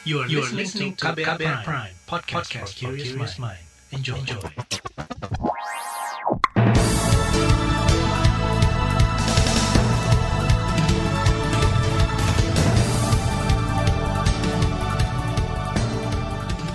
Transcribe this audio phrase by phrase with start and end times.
[0.00, 3.60] You are, you are listening to KBR, KBR Prime, Prime podcast, podcast for curious mind.
[3.92, 4.16] Enjoy.
[4.16, 4.40] Enjoy.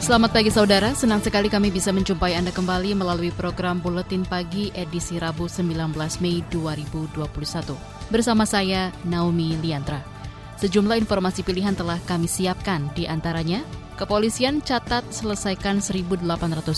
[0.06, 5.18] Selamat pagi saudara, senang sekali kami bisa menjumpai Anda kembali melalui program Buletin Pagi edisi
[5.18, 7.26] Rabu 19 Mei 2021.
[8.14, 10.15] Bersama saya, Naomi Liantra.
[10.60, 13.64] Sejumlah informasi pilihan telah kami siapkan, di antaranya
[13.96, 16.20] Kepolisian catat selesaikan 1.800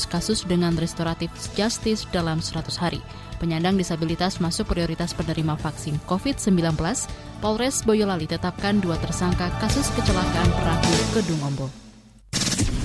[0.06, 3.02] kasus dengan restoratif justice dalam 100 hari.
[3.42, 6.78] Penyandang disabilitas masuk prioritas penerima vaksin COVID-19.
[7.42, 11.74] Polres Boyolali tetapkan dua tersangka kasus kecelakaan perahu Kedung Ombok.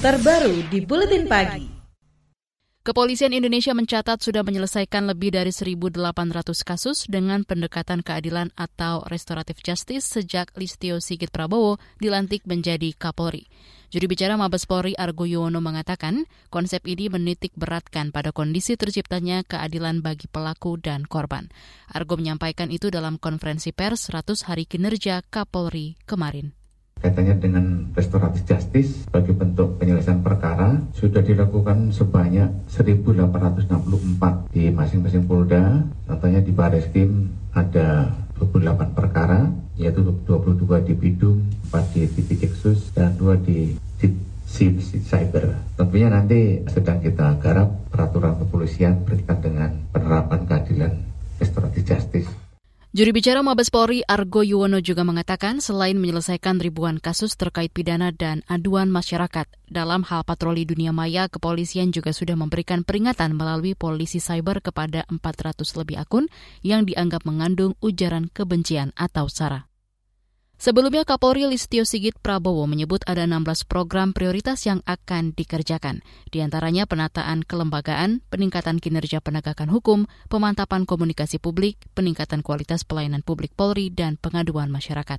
[0.00, 1.81] Terbaru di Buletin Pagi.
[2.82, 6.02] Kepolisian Indonesia mencatat sudah menyelesaikan lebih dari 1.800
[6.66, 13.46] kasus dengan pendekatan keadilan atau restoratif justice sejak Listio Sigit Prabowo dilantik menjadi Kapolri.
[13.94, 20.02] Juri bicara Mabes Polri Argo Yuwono mengatakan konsep ini menitik beratkan pada kondisi terciptanya keadilan
[20.02, 21.54] bagi pelaku dan korban.
[21.86, 26.50] Argo menyampaikan itu dalam konferensi pers 100 hari kinerja Kapolri kemarin
[27.02, 27.64] kaitannya dengan
[27.98, 36.54] restoratif justice sebagai bentuk penyelesaian perkara sudah dilakukan sebanyak 1864 di masing-masing Polda contohnya di
[36.54, 41.42] Bareskrim ada 28 perkara yaitu 22 di Bidung
[41.74, 43.74] 4 di Tipiksus dan 2 di
[44.52, 45.56] cyber.
[45.80, 50.92] Tentunya nanti sedang kita garap peraturan kepolisian berkaitan dengan penerapan keadilan
[51.40, 52.41] restoratif justice.
[52.92, 58.44] Juri bicara Mabes Polri Argo Yuwono juga mengatakan selain menyelesaikan ribuan kasus terkait pidana dan
[58.52, 64.60] aduan masyarakat, dalam hal patroli dunia maya, kepolisian juga sudah memberikan peringatan melalui polisi cyber
[64.60, 66.28] kepada 400 lebih akun
[66.60, 69.71] yang dianggap mengandung ujaran kebencian atau sara.
[70.62, 76.86] Sebelumnya Kapolri Listio Sigit Prabowo menyebut ada 16 program prioritas yang akan dikerjakan, di antaranya
[76.86, 84.14] penataan kelembagaan, peningkatan kinerja penegakan hukum, pemantapan komunikasi publik, peningkatan kualitas pelayanan publik Polri, dan
[84.22, 85.18] pengaduan masyarakat.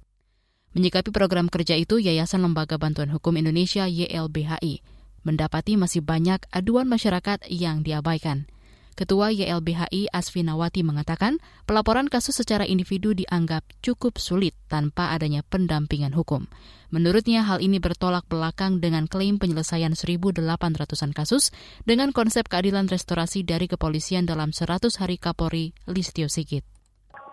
[0.80, 4.80] Menyikapi program kerja itu, Yayasan Lembaga Bantuan Hukum Indonesia YLBHI
[5.28, 8.48] mendapati masih banyak aduan masyarakat yang diabaikan.
[8.94, 16.46] Ketua YLBHI Asfinawati mengatakan pelaporan kasus secara individu dianggap cukup sulit tanpa adanya pendampingan hukum.
[16.94, 21.50] Menurutnya hal ini bertolak belakang dengan klaim penyelesaian 1.800-an kasus
[21.90, 26.62] dengan konsep keadilan restorasi dari kepolisian dalam 100 hari Kapolri Listio Sigit.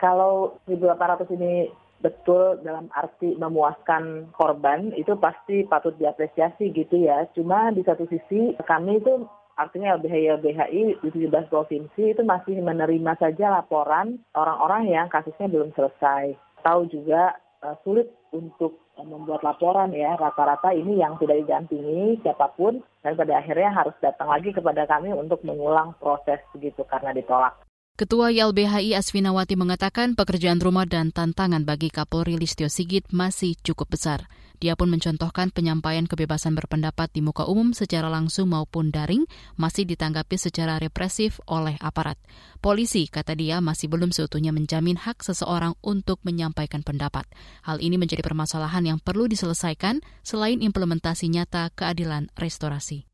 [0.00, 1.68] Kalau 1.800 ini
[2.00, 7.28] betul dalam arti memuaskan korban itu pasti patut diapresiasi gitu ya.
[7.36, 9.28] Cuma di satu sisi kami itu
[9.60, 15.76] artinya LBH LBHI di 17 provinsi itu masih menerima saja laporan orang-orang yang kasusnya belum
[15.76, 16.32] selesai.
[16.64, 22.84] Tahu juga uh, sulit untuk membuat laporan ya rata-rata ini yang tidak didampingi siapa pun
[23.00, 27.56] dan pada akhirnya harus datang lagi kepada kami untuk mengulang proses begitu karena ditolak.
[27.96, 34.24] Ketua YLBHI Asfinawati mengatakan pekerjaan rumah dan tantangan bagi Kapolri Listio Sigit masih cukup besar.
[34.60, 39.24] Dia pun mencontohkan penyampaian kebebasan berpendapat di muka umum secara langsung maupun daring
[39.56, 42.20] masih ditanggapi secara represif oleh aparat.
[42.62, 47.24] Polisi, kata dia, masih belum seutuhnya menjamin hak seseorang untuk menyampaikan pendapat.
[47.66, 53.09] Hal ini menjadi permasalahan yang perlu diselesaikan selain implementasi nyata keadilan restorasi.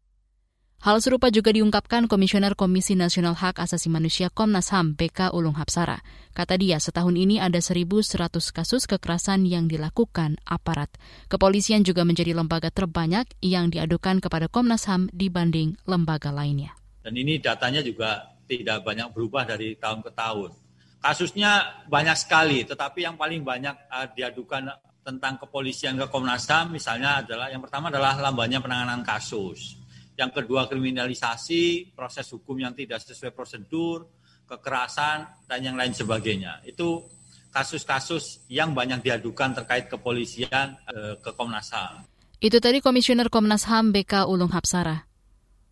[0.86, 5.98] Hal serupa juga diungkapkan Komisioner Komisi Nasional Hak Asasi Manusia Komnas HAM BK Ulung Hapsara.
[6.30, 10.86] Kata dia, setahun ini ada 1.100 kasus kekerasan yang dilakukan aparat.
[11.26, 16.78] Kepolisian juga menjadi lembaga terbanyak yang diadukan kepada Komnas HAM dibanding lembaga lainnya.
[17.02, 20.54] Dan ini datanya juga tidak banyak berubah dari tahun ke tahun.
[21.02, 24.70] Kasusnya banyak sekali, tetapi yang paling banyak uh, diadukan
[25.02, 29.82] tentang kepolisian ke Komnas HAM misalnya adalah yang pertama adalah lambannya penanganan kasus
[30.16, 34.08] yang kedua kriminalisasi, proses hukum yang tidak sesuai prosedur,
[34.48, 36.64] kekerasan dan yang lain sebagainya.
[36.64, 37.04] Itu
[37.52, 42.04] kasus-kasus yang banyak diadukan terkait kepolisian eh, ke Komnas HAM.
[42.40, 45.08] Itu tadi Komisioner Komnas HAM BK Ulung Hapsara.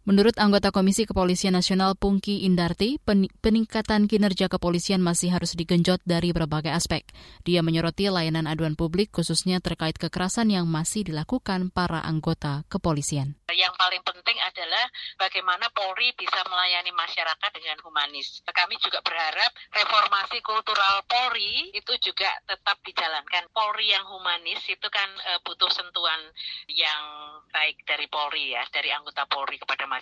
[0.05, 3.01] Menurut anggota Komisi Kepolisian Nasional Pungki Indarti,
[3.41, 7.09] peningkatan kinerja kepolisian masih harus digenjot dari berbagai aspek.
[7.41, 13.41] Dia menyoroti layanan aduan publik khususnya terkait kekerasan yang masih dilakukan para anggota kepolisian.
[13.49, 14.85] Yang paling penting adalah
[15.17, 18.45] bagaimana Polri bisa melayani masyarakat dengan humanis.
[18.45, 23.49] Kami juga berharap reformasi kultural Polri itu juga tetap dijalankan.
[23.57, 26.21] Polri yang humanis itu kan e, butuh sentuhan
[26.69, 27.03] yang
[27.49, 29.94] baik dari Polri ya, dari anggota Polri kepada.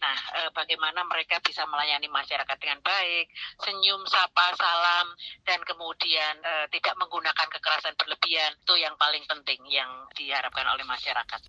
[0.00, 3.26] Nah, eh, bagaimana mereka bisa melayani masyarakat dengan baik,
[3.60, 5.12] senyum, sapa, salam,
[5.42, 11.40] dan kemudian eh, tidak menggunakan kekerasan berlebihan itu yang paling penting yang diharapkan oleh masyarakat.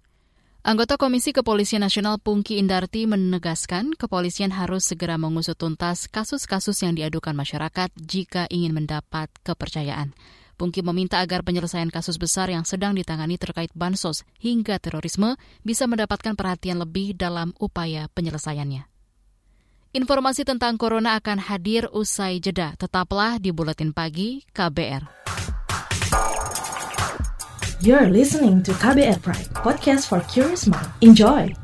[0.63, 7.35] Anggota Komisi Kepolisian Nasional Pungki Indarti menegaskan kepolisian harus segera mengusut tuntas kasus-kasus yang diadukan
[7.35, 10.15] masyarakat jika ingin mendapat kepercayaan.
[10.53, 15.35] Pungki meminta agar penyelesaian kasus besar yang sedang ditangani terkait bansos hingga terorisme
[15.65, 18.85] bisa mendapatkan perhatian lebih dalam upaya penyelesaiannya.
[19.93, 22.73] Informasi tentang corona akan hadir usai jeda.
[22.81, 25.05] Tetaplah di Buletin Pagi KBR.
[27.83, 30.87] You're listening to KBR Pride, podcast for curious mind.
[31.03, 31.62] Enjoy!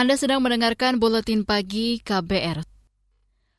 [0.00, 2.64] Anda sedang mendengarkan Buletin Pagi KBR.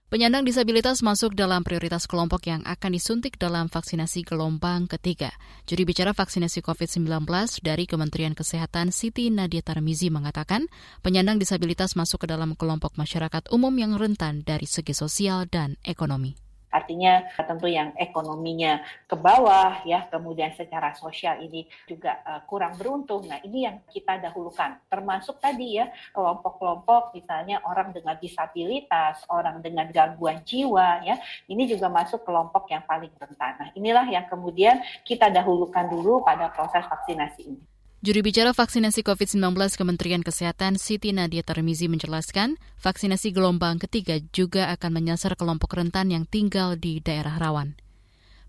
[0.09, 5.29] Penyandang disabilitas masuk dalam prioritas kelompok yang akan disuntik dalam vaksinasi gelombang ketiga.
[5.69, 7.29] Juri bicara vaksinasi COVID-19
[7.61, 10.65] dari Kementerian Kesehatan Siti Nadia Tarmizi mengatakan,
[11.05, 16.33] penyandang disabilitas masuk ke dalam kelompok masyarakat umum yang rentan dari segi sosial dan ekonomi.
[16.71, 23.27] Artinya tentu yang ekonominya ke bawah ya, kemudian secara sosial ini juga uh, kurang beruntung.
[23.27, 24.79] Nah, ini yang kita dahulukan.
[24.87, 31.19] Termasuk tadi ya kelompok-kelompok misalnya orang dengan disabilitas, orang dengan gangguan jiwa ya.
[31.51, 33.53] Ini juga masuk kelompok yang paling rentan.
[33.59, 37.63] Nah, inilah yang kemudian kita dahulukan dulu pada proses vaksinasi ini.
[38.01, 44.97] Juri bicara vaksinasi COVID-19 Kementerian Kesehatan Siti Nadia Tarmizi menjelaskan, vaksinasi gelombang ketiga juga akan
[44.97, 47.77] menyasar kelompok rentan yang tinggal di daerah rawan.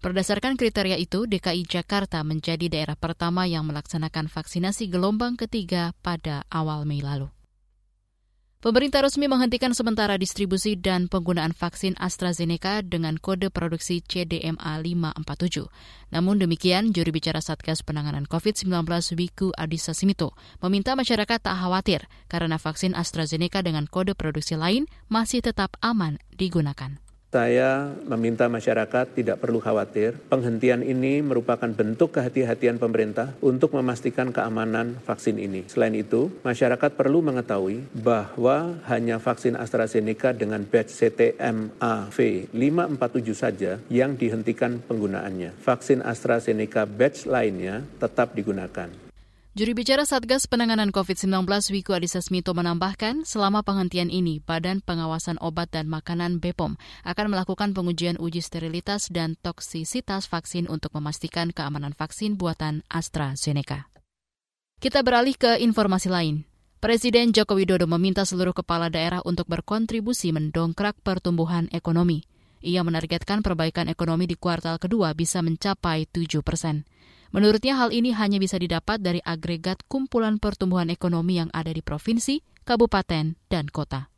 [0.01, 6.89] Berdasarkan kriteria itu, DKI Jakarta menjadi daerah pertama yang melaksanakan vaksinasi gelombang ketiga pada awal
[6.89, 7.29] Mei lalu.
[8.63, 15.67] Pemerintah resmi menghentikan sementara distribusi dan penggunaan vaksin AstraZeneca dengan kode produksi CDMA 547.
[16.15, 18.87] Namun demikian, juri bicara Satgas Penanganan COVID-19
[19.19, 25.43] Wiku Adhisa Smito meminta masyarakat tak khawatir karena vaksin AstraZeneca dengan kode produksi lain masih
[25.43, 27.03] tetap aman digunakan.
[27.33, 30.21] Saya meminta masyarakat tidak perlu khawatir.
[30.29, 35.65] Penghentian ini merupakan bentuk kehati-hatian pemerintah untuk memastikan keamanan vaksin ini.
[35.65, 44.13] Selain itu, masyarakat perlu mengetahui bahwa hanya vaksin AstraZeneca dengan batch CTMA V547 saja yang
[44.13, 45.57] dihentikan penggunaannya.
[45.57, 49.12] Vaksin AstraZeneca batch lainnya tetap digunakan.
[49.53, 51.45] Juri bicara Satgas Penanganan COVID-19
[51.77, 57.77] Wiku Adhisa Smito menambahkan, selama penghentian ini, Badan Pengawasan Obat dan Makanan BPOM akan melakukan
[57.77, 63.93] pengujian uji sterilitas dan toksisitas vaksin untuk memastikan keamanan vaksin buatan AstraZeneca.
[64.81, 66.49] Kita beralih ke informasi lain.
[66.81, 72.25] Presiden Joko Widodo meminta seluruh kepala daerah untuk berkontribusi mendongkrak pertumbuhan ekonomi.
[72.65, 76.89] Ia menargetkan perbaikan ekonomi di kuartal kedua bisa mencapai 7 persen.
[77.33, 82.45] Menurutnya hal ini hanya bisa didapat dari agregat kumpulan pertumbuhan ekonomi yang ada di provinsi,
[82.61, 84.13] kabupaten, dan kota.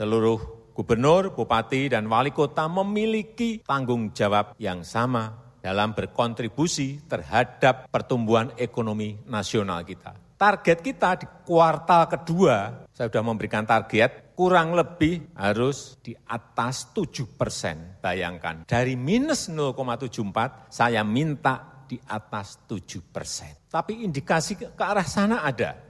[0.00, 8.56] Seluruh gubernur, bupati, dan wali kota memiliki tanggung jawab yang sama dalam berkontribusi terhadap pertumbuhan
[8.56, 10.16] ekonomi nasional kita.
[10.40, 17.28] Target kita di kuartal kedua, saya sudah memberikan target, kurang lebih harus di atas 7
[17.28, 18.00] persen.
[18.00, 23.64] Bayangkan, dari minus 0,74, saya minta di atas 7 persen.
[23.72, 25.88] Tapi indikasi ke, arah sana ada.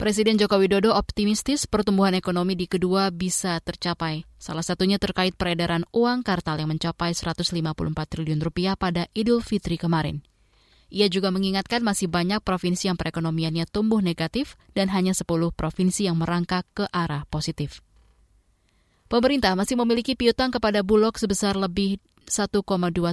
[0.00, 4.26] Presiden Joko Widodo optimistis pertumbuhan ekonomi di kedua bisa tercapai.
[4.34, 7.54] Salah satunya terkait peredaran uang kartal yang mencapai 154
[8.10, 10.24] triliun rupiah pada Idul Fitri kemarin.
[10.90, 16.18] Ia juga mengingatkan masih banyak provinsi yang perekonomiannya tumbuh negatif dan hanya 10 provinsi yang
[16.18, 17.80] merangkak ke arah positif.
[19.06, 22.58] Pemerintah masih memiliki piutang kepada Bulog sebesar lebih 1,2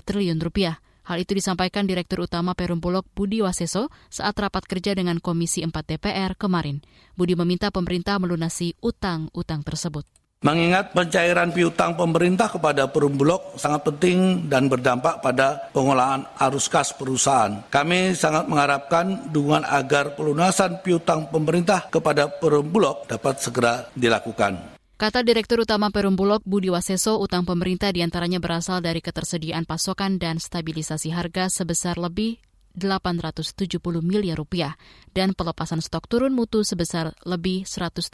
[0.01, 0.81] triliun rupiah.
[1.09, 5.73] Hal itu disampaikan Direktur Utama Perum Bulog Budi Waseso saat rapat kerja dengan Komisi 4
[5.73, 6.85] DPR kemarin.
[7.17, 10.05] Budi meminta pemerintah melunasi utang-utang tersebut.
[10.45, 16.93] Mengingat pencairan piutang pemerintah kepada Perum Bulog sangat penting dan berdampak pada pengolahan arus kas
[16.95, 17.59] perusahaan.
[17.67, 24.78] Kami sangat mengharapkan dukungan agar pelunasan piutang pemerintah kepada Perum Bulog dapat segera dilakukan.
[24.99, 30.19] Kata Direktur Utama Perum Bulog Budi Waseso, utang pemerintah di antaranya berasal dari ketersediaan pasokan
[30.19, 32.43] dan stabilisasi harga sebesar lebih
[32.75, 34.75] 870 miliar rupiah
[35.15, 38.11] dan pelepasan stok turun mutu sebesar lebih 170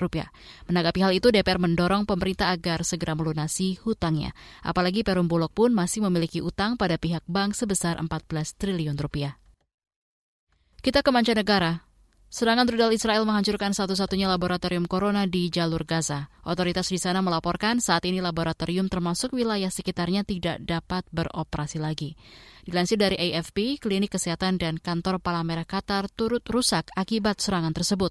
[0.00, 0.32] rupiah.
[0.72, 4.32] Menanggapi hal itu, DPR mendorong pemerintah agar segera melunasi hutangnya.
[4.64, 9.36] Apalagi Perum Bulog pun masih memiliki utang pada pihak bank sebesar 14 triliun rupiah.
[10.80, 11.84] Kita ke mancanegara.
[12.26, 16.26] Serangan rudal Israel menghancurkan satu-satunya laboratorium corona di jalur Gaza.
[16.42, 22.18] Otoritas di sana melaporkan saat ini laboratorium termasuk wilayah sekitarnya tidak dapat beroperasi lagi.
[22.66, 28.10] Dilansir dari AFP, klinik kesehatan dan kantor Palamera Qatar turut rusak akibat serangan tersebut.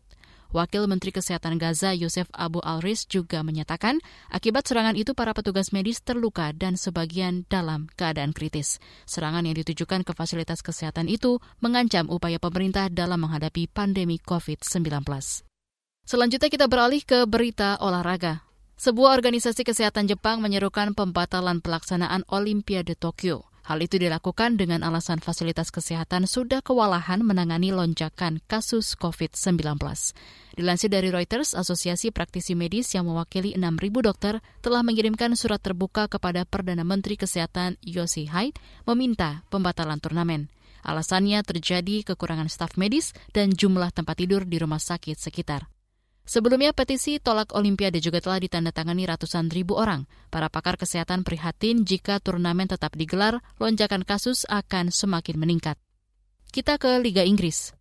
[0.55, 3.99] Wakil Menteri Kesehatan Gaza Yosef Abu Alris juga menyatakan
[4.31, 8.79] akibat serangan itu para petugas medis terluka dan sebagian dalam keadaan kritis.
[9.03, 15.03] Serangan yang ditujukan ke fasilitas kesehatan itu mengancam upaya pemerintah dalam menghadapi pandemi COVID-19.
[16.07, 18.47] Selanjutnya kita beralih ke berita olahraga.
[18.79, 23.54] Sebuah organisasi kesehatan Jepang menyerukan pembatalan pelaksanaan Olimpiade Tokyo.
[23.65, 29.81] Hal itu dilakukan dengan alasan fasilitas kesehatan sudah kewalahan menangani lonjakan kasus COVID-19.
[30.53, 36.45] Dilansir dari Reuters, Asosiasi Praktisi Medis yang mewakili 6.000 dokter telah mengirimkan surat terbuka kepada
[36.45, 40.45] Perdana Menteri Kesehatan Yoshi Haid meminta pembatalan turnamen.
[40.85, 45.74] Alasannya terjadi kekurangan staf medis dan jumlah tempat tidur di rumah sakit sekitar.
[46.25, 50.09] Sebelumnya petisi tolak Olimpiade juga telah ditandatangani ratusan ribu orang.
[50.33, 55.77] Para pakar kesehatan prihatin jika turnamen tetap digelar, lonjakan kasus akan semakin meningkat.
[56.49, 57.77] Kita ke Liga Inggris.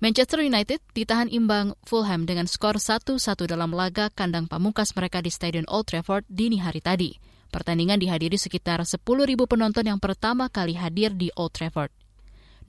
[0.00, 5.68] Manchester United ditahan imbang Fulham dengan skor 1-1 dalam laga kandang pamungkas mereka di Stadion
[5.68, 7.12] Old Trafford dini hari tadi.
[7.50, 9.02] Pertandingan dihadiri sekitar 10.000
[9.44, 11.92] penonton yang pertama kali hadir di Old Trafford.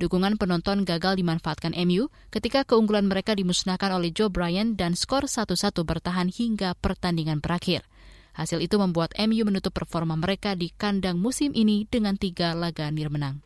[0.02, 5.54] Dukungan penonton gagal dimanfaatkan MU ketika keunggulan mereka dimusnahkan oleh Joe Bryan dan skor 1-1
[5.86, 7.86] bertahan hingga pertandingan berakhir.
[8.34, 13.46] Hasil itu membuat MU menutup performa mereka di kandang musim ini dengan tiga laga nirmenang.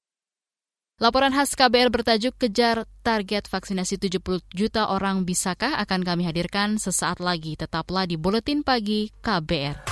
[0.96, 7.20] Laporan khas KBR bertajuk Kejar Target Vaksinasi 70 Juta Orang Bisakah akan kami hadirkan sesaat
[7.20, 7.60] lagi.
[7.60, 9.92] Tetaplah di Buletin Pagi KBR.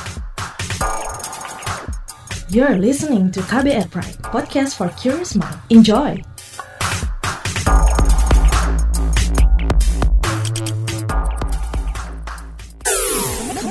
[2.47, 5.59] You're listening to KBR Pride, podcast for curious mind.
[5.67, 6.32] Enjoy!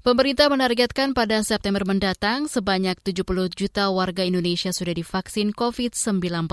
[0.00, 6.48] Pemerintah menargetkan pada September mendatang sebanyak 70 juta warga Indonesia sudah divaksin COVID-19.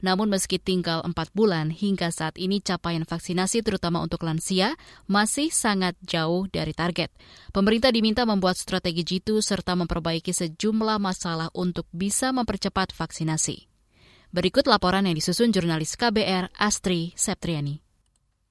[0.00, 4.72] Namun meski tinggal 4 bulan hingga saat ini capaian vaksinasi terutama untuk lansia
[5.04, 7.12] masih sangat jauh dari target.
[7.52, 13.68] Pemerintah diminta membuat strategi jitu serta memperbaiki sejumlah masalah untuk bisa mempercepat vaksinasi.
[14.32, 17.87] Berikut laporan yang disusun jurnalis KBR Astri Septriani.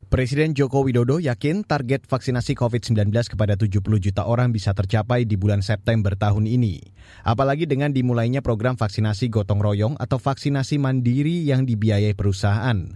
[0.08, 5.60] Presiden Joko Widodo yakin target vaksinasi COVID-19 kepada 70 juta orang bisa tercapai di bulan
[5.60, 6.80] September tahun ini.
[7.28, 12.88] Apalagi dengan dimulainya program vaksinasi gotong royong atau vaksinasi mandiri yang dibiayai perusahaan.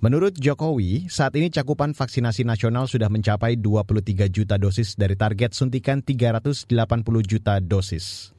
[0.00, 6.00] Menurut Jokowi, saat ini cakupan vaksinasi nasional sudah mencapai 23 juta dosis dari target suntikan
[6.00, 6.72] 380
[7.28, 8.35] juta dosis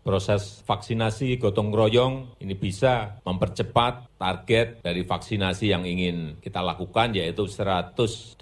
[0.00, 7.48] proses vaksinasi gotong royong ini bisa mempercepat target dari vaksinasi yang ingin kita lakukan yaitu
[7.48, 8.36] 181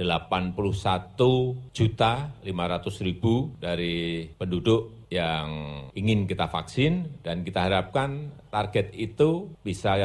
[1.71, 2.13] juta
[2.43, 5.49] 500 ribu dari penduduk yang
[5.97, 9.97] ingin kita vaksin dan kita harapkan target itu bisa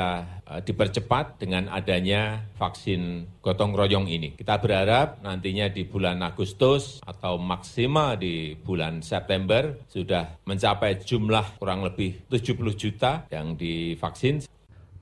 [0.44, 4.36] uh, dipercepat dengan adanya vaksin gotong royong ini.
[4.36, 11.84] Kita berharap nantinya di bulan Agustus atau maksimal di bulan September sudah mencapai jumlah kurang
[11.84, 14.44] lebih 70 juta yang divaksin.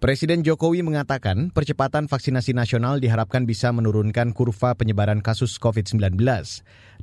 [0.02, 6.18] Presiden Jokowi mengatakan percepatan vaksinasi nasional diharapkan bisa menurunkan kurva penyebaran kasus COVID-19.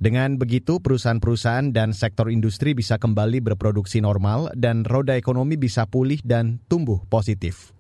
[0.03, 6.19] Dengan begitu, perusahaan-perusahaan dan sektor industri bisa kembali berproduksi normal dan roda ekonomi bisa pulih
[6.27, 7.71] dan tumbuh positif.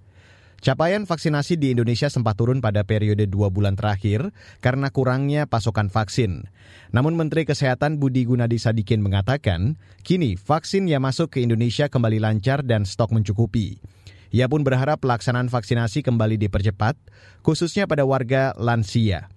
[0.63, 4.31] Capaian vaksinasi di Indonesia sempat turun pada periode dua bulan terakhir
[4.63, 6.47] karena kurangnya pasokan vaksin.
[6.95, 12.63] Namun Menteri Kesehatan Budi Gunadi Sadikin mengatakan, kini vaksin yang masuk ke Indonesia kembali lancar
[12.63, 13.99] dan stok mencukupi.
[14.29, 17.01] Ia pun berharap pelaksanaan vaksinasi kembali dipercepat,
[17.41, 19.33] khususnya pada warga lansia.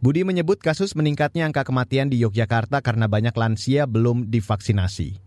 [0.00, 5.20] Budi menyebut kasus meningkatnya angka kematian di Yogyakarta karena banyak lansia belum divaksinasi.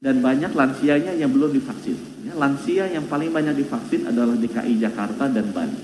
[0.00, 1.96] Dan banyak lansianya yang belum divaksin.
[2.24, 5.76] Ya, lansia yang paling banyak divaksin adalah DKI Jakarta dan Bali.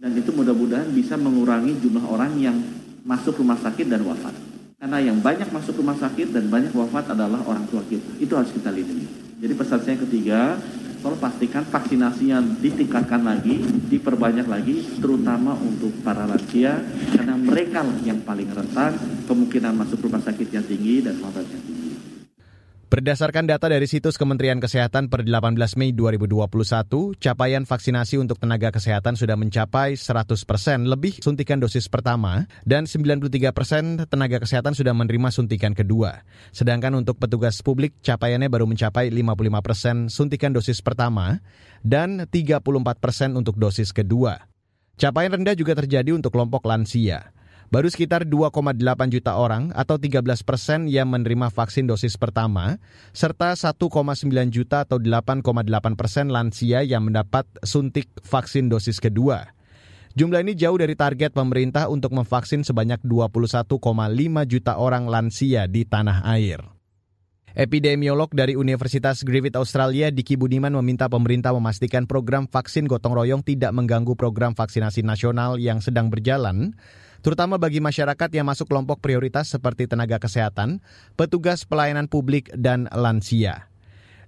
[0.00, 2.56] Dan itu mudah-mudahan bisa mengurangi jumlah orang yang
[3.06, 4.34] masuk rumah sakit dan wafat.
[4.80, 8.16] Karena yang banyak masuk rumah sakit dan banyak wafat adalah orang tua kita.
[8.16, 9.06] Itu harus kita lindungi.
[9.38, 10.58] Jadi pesan saya ketiga,
[11.00, 16.76] tolong pastikan vaksinasinya ditingkatkan lagi, diperbanyak lagi, terutama untuk para lansia,
[17.16, 21.69] karena mereka yang paling rentan kemungkinan masuk rumah sakit yang tinggi dan tinggi.
[22.90, 29.14] Berdasarkan data dari situs Kementerian Kesehatan per 18 Mei 2021, capaian vaksinasi untuk tenaga kesehatan
[29.14, 35.30] sudah mencapai 100 persen lebih suntikan dosis pertama dan 93 persen tenaga kesehatan sudah menerima
[35.30, 36.26] suntikan kedua.
[36.50, 41.46] Sedangkan untuk petugas publik capaiannya baru mencapai 55 persen suntikan dosis pertama
[41.86, 42.58] dan 34
[42.98, 44.50] persen untuk dosis kedua.
[44.98, 47.30] Capaian rendah juga terjadi untuk kelompok lansia.
[47.70, 48.82] Baru sekitar 2,8
[49.14, 52.82] juta orang atau 13 persen yang menerima vaksin dosis pertama,
[53.14, 55.46] serta 1,9 juta atau 8,8
[55.94, 59.54] persen lansia yang mendapat suntik vaksin dosis kedua.
[60.18, 63.70] Jumlah ini jauh dari target pemerintah untuk memvaksin sebanyak 21,5
[64.50, 66.66] juta orang lansia di tanah air.
[67.54, 73.70] Epidemiolog dari Universitas Griffith Australia, Diki Budiman meminta pemerintah memastikan program vaksin gotong royong tidak
[73.70, 76.74] mengganggu program vaksinasi nasional yang sedang berjalan,
[77.20, 80.84] terutama bagi masyarakat yang masuk kelompok prioritas seperti tenaga kesehatan,
[81.16, 83.70] petugas pelayanan publik, dan lansia.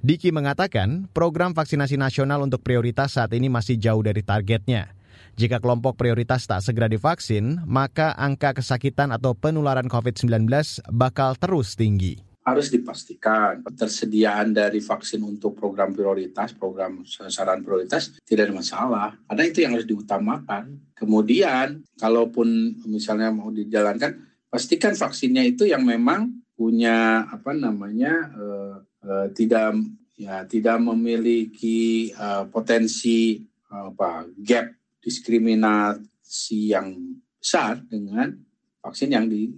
[0.03, 4.99] Diki mengatakan program vaksinasi nasional untuk prioritas saat ini masih jauh dari targetnya.
[5.39, 10.51] Jika kelompok prioritas tak segera divaksin, maka angka kesakitan atau penularan COVID-19
[10.91, 18.51] bakal terus tinggi harus dipastikan ketersediaan dari vaksin untuk program prioritas, program sasaran prioritas tidak
[18.51, 19.09] ada masalah.
[19.31, 20.65] Karena itu yang harus diutamakan.
[20.99, 24.19] Kemudian, kalaupun misalnya mau dijalankan,
[24.51, 28.77] pastikan vaksinnya itu yang memang punya apa namanya uh,
[29.07, 29.79] uh, tidak
[30.15, 33.41] ya tidak memiliki uh, potensi
[33.73, 34.71] apa gap
[35.03, 38.31] diskriminasi yang besar dengan
[38.79, 39.51] vaksin yang di,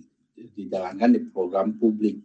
[0.57, 2.23] dijalankan di program publik.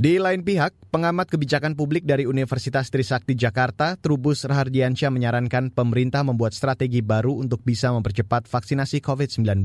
[0.00, 6.56] Di lain pihak, pengamat kebijakan publik dari Universitas Trisakti Jakarta, Trubus Rahardiansyah menyarankan pemerintah membuat
[6.56, 9.60] strategi baru untuk bisa mempercepat vaksinasi COVID-19.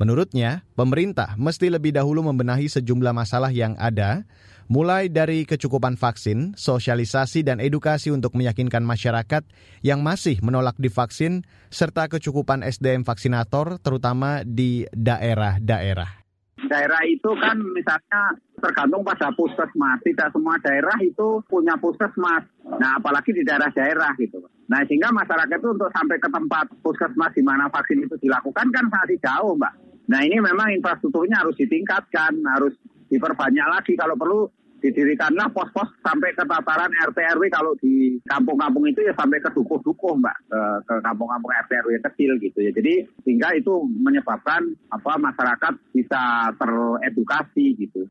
[0.00, 4.24] Menurutnya, pemerintah mesti lebih dahulu membenahi sejumlah masalah yang ada,
[4.72, 9.44] mulai dari kecukupan vaksin, sosialisasi dan edukasi untuk meyakinkan masyarakat
[9.84, 16.25] yang masih menolak divaksin, serta kecukupan SDM vaksinator terutama di daerah-daerah.
[16.56, 20.00] Daerah itu kan misalnya tergantung pada puskesmas.
[20.00, 22.48] Tidak semua daerah itu punya puskesmas.
[22.80, 24.40] Nah, apalagi di daerah-daerah gitu.
[24.72, 28.88] Nah, sehingga masyarakat itu untuk sampai ke tempat puskesmas di mana vaksin itu dilakukan kan
[28.88, 29.74] sangat jauh, Mbak.
[30.08, 32.72] Nah, ini memang infrastrukturnya harus ditingkatkan, harus
[33.12, 34.40] diperbanyak lagi kalau perlu
[34.80, 40.14] didirikanlah pos-pos sampai ke tataran RT RW kalau di kampung-kampung itu ya sampai ke dukuh-dukuh
[40.20, 44.62] mbak ke, ke kampung-kampung RT RW kecil gitu ya jadi sehingga itu menyebabkan
[44.92, 48.04] apa masyarakat bisa teredukasi gitu.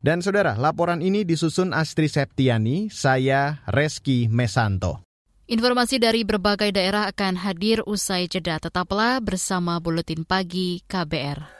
[0.00, 5.04] Dan saudara, laporan ini disusun Astri Septiani, saya Reski Mesanto.
[5.44, 8.56] Informasi dari berbagai daerah akan hadir usai jeda.
[8.56, 11.59] Tetaplah bersama Buletin Pagi KBR.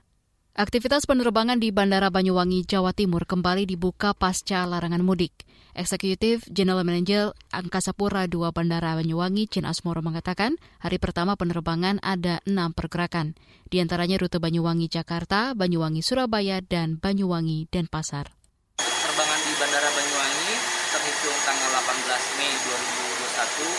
[0.51, 5.31] Aktivitas penerbangan di Bandara Banyuwangi, Jawa Timur kembali dibuka pasca larangan mudik.
[5.71, 12.43] Eksekutif General Manager Angkasa Pura II Bandara Banyuwangi, Cin Asmoro mengatakan, hari pertama penerbangan ada
[12.43, 13.31] enam pergerakan,
[13.71, 18.35] di antaranya rute Banyuwangi-Jakarta, Banyuwangi-Surabaya, dan Banyuwangi-Denpasar.
[18.75, 20.51] Penerbangan di Bandara Banyuwangi
[20.91, 23.71] terhitung tanggal 18 Mei 2021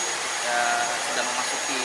[0.49, 0.57] ya,
[0.89, 1.81] sudah memasuki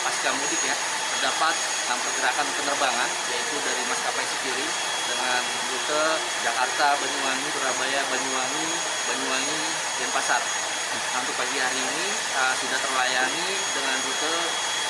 [0.00, 1.03] pasca mudik ya.
[1.24, 1.56] Terdapat
[1.88, 4.68] enam pergerakan penerbangan yaitu dari maskapai sendiri
[5.08, 5.40] dengan
[5.72, 6.04] rute
[6.44, 8.66] Jakarta, Banyuwangi, Surabaya, Banyuwangi,
[9.08, 9.60] Banyuwangi,
[10.04, 10.44] Denpasar.
[10.44, 14.34] Nah, untuk pagi hari ini uh, sudah terlayani dengan rute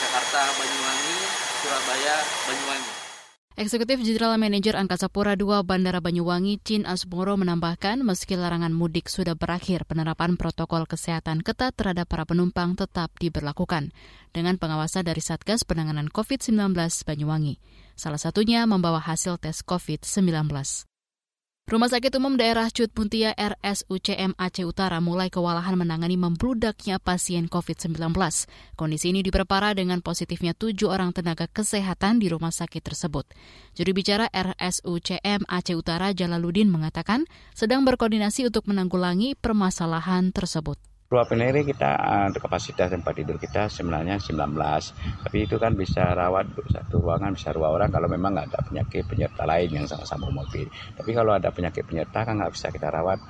[0.03, 1.19] Jakarta, Banyuwangi,
[1.63, 2.15] Surabaya,
[2.51, 3.04] Banyuwangi.
[3.55, 9.39] Eksekutif General Manager Angkasa Pura II Bandara Banyuwangi, Chin Asmoro menambahkan meski larangan mudik sudah
[9.39, 13.95] berakhir, penerapan protokol kesehatan ketat terhadap para penumpang tetap diberlakukan
[14.35, 16.75] dengan pengawasan dari Satgas Penanganan COVID-19
[17.07, 17.63] Banyuwangi.
[17.95, 20.51] Salah satunya membawa hasil tes COVID-19.
[21.65, 28.13] Rumah Sakit Umum Daerah Cut Muntia RSUCM Aceh Utara mulai kewalahan menangani membludaknya pasien COVID-19.
[28.77, 33.25] Kondisi ini diperparah dengan positifnya tujuh orang tenaga kesehatan di rumah sakit tersebut.
[33.81, 37.25] Juru bicara RSUCM Aceh Utara Jalaluddin mengatakan
[37.57, 40.77] sedang berkoordinasi untuk menanggulangi permasalahan tersebut
[41.15, 41.91] ruangan ini kita
[42.27, 44.35] untuk eh, kapasitas tempat tidur kita sebenarnya 19
[45.23, 49.07] tapi itu kan bisa rawat satu ruangan bisa dua orang kalau memang nggak ada penyakit
[49.07, 50.67] penyerta lain yang sama-sama mobil.
[50.99, 53.23] Tapi kalau ada penyakit penyerta kan nggak bisa kita rawat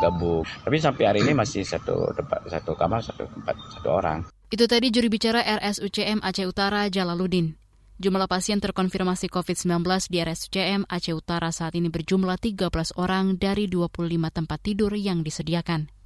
[0.00, 0.42] gabung.
[0.64, 4.18] Tapi sampai hari ini masih satu tempat satu kamar satu tempat satu orang.
[4.50, 7.54] Itu tadi juri bicara RSUCM Aceh Utara Jalaluddin.
[8.00, 14.08] Jumlah pasien terkonfirmasi COVID-19 di RSUCM Aceh Utara saat ini berjumlah 13 orang dari 25
[14.32, 15.99] tempat tidur yang disediakan.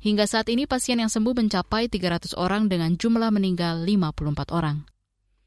[0.00, 4.84] Hingga saat ini pasien yang sembuh mencapai 300 orang dengan jumlah meninggal 54 orang.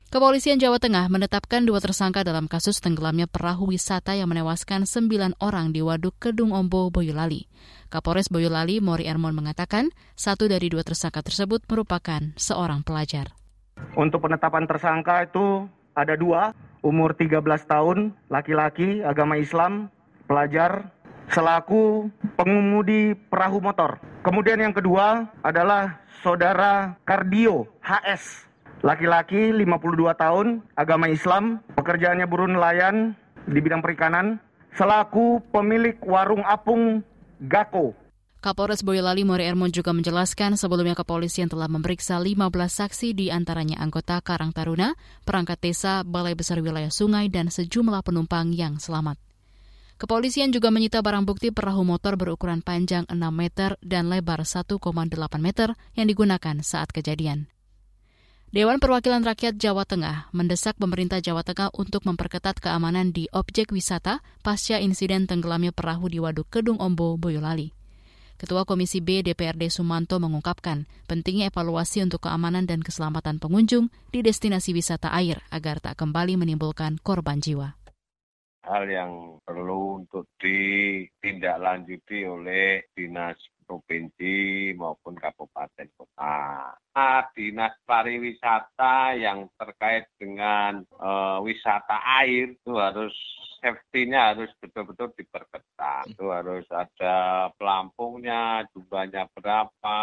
[0.10, 5.70] Kepolisian Jawa Tengah menetapkan dua tersangka dalam kasus tenggelamnya perahu wisata yang menewaskan sembilan orang
[5.70, 7.46] di Waduk Kedung Ombo, Boyolali.
[7.94, 13.38] Kapolres Boyolali, Mori Ermon mengatakan, satu dari dua tersangka tersebut merupakan seorang pelajar.
[13.94, 19.94] Untuk penetapan tersangka itu ada dua, umur 13 tahun, laki-laki, agama Islam,
[20.26, 20.90] pelajar,
[21.30, 24.02] selaku pengemudi perahu motor.
[24.30, 28.46] Kemudian yang kedua adalah saudara Kardio HS,
[28.86, 33.18] laki-laki 52 tahun, agama Islam, pekerjaannya buruh nelayan
[33.50, 34.38] di bidang perikanan,
[34.78, 37.02] selaku pemilik warung apung
[37.42, 37.98] Gako.
[38.38, 44.22] Kapolres Boyolali Mori Ermon juga menjelaskan sebelumnya kepolisian telah memeriksa 15 saksi di antaranya anggota
[44.22, 44.94] Karang Taruna,
[45.26, 49.29] perangkat desa, Balai Besar Wilayah Sungai, dan sejumlah penumpang yang selamat.
[50.00, 54.80] Kepolisian juga menyita barang bukti perahu motor berukuran panjang 6 meter dan lebar 1,8
[55.44, 57.52] meter yang digunakan saat kejadian.
[58.56, 64.24] Dewan Perwakilan Rakyat Jawa Tengah mendesak pemerintah Jawa Tengah untuk memperketat keamanan di objek wisata
[64.40, 67.76] pasca insiden tenggelamnya perahu di Waduk Kedung Ombo, Boyolali.
[68.40, 74.72] Ketua Komisi B DPRD Sumanto mengungkapkan pentingnya evaluasi untuk keamanan dan keselamatan pengunjung di destinasi
[74.72, 77.76] wisata air agar tak kembali menimbulkan korban jiwa
[78.70, 83.36] hal yang perlu untuk ditindaklanjuti oleh dinas
[83.70, 86.74] provinsi maupun kabupaten kota.
[86.74, 93.14] Nah, dinas pariwisata yang terkait dengan uh, wisata air itu harus
[93.62, 96.10] safety-nya harus betul-betul diperketat.
[96.10, 100.00] Itu harus ada pelampungnya, jumlahnya berapa,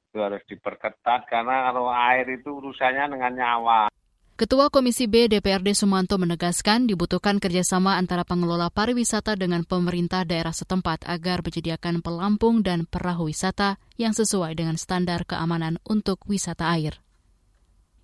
[0.00, 3.92] itu harus diperketat karena kalau air itu urusannya dengan nyawa.
[4.40, 11.04] Ketua Komisi B DPRD Sumanto menegaskan dibutuhkan kerjasama antara pengelola pariwisata dengan pemerintah daerah setempat
[11.04, 17.04] agar menyediakan pelampung dan perahu wisata yang sesuai dengan standar keamanan untuk wisata air.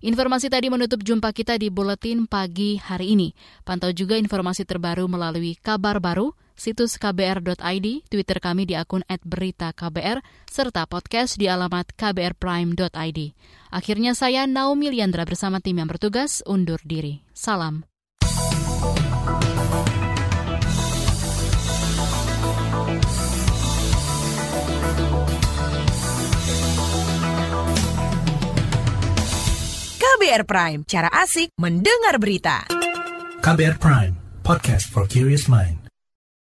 [0.05, 3.33] Informasi tadi menutup jumpa kita di Buletin Pagi hari ini.
[3.65, 10.89] Pantau juga informasi terbaru melalui kabar baru, situs kbr.id, Twitter kami di akun @beritaKBR, serta
[10.89, 13.19] podcast di alamat kbrprime.id.
[13.71, 17.23] Akhirnya saya Naomi Liandra bersama tim yang bertugas undur diri.
[17.31, 17.85] Salam.
[30.27, 32.65] KBR Prime, cara asik mendengar berita.
[33.39, 35.86] KBR Prime, podcast for curious mind.